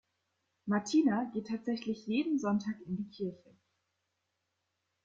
Martina 0.65 1.29
geht 1.31 1.45
tatsächlich 1.49 2.07
jeden 2.07 2.39
Sonntag 2.39 2.73
in 2.87 2.97
die 2.97 3.07
Kirche. 3.09 3.53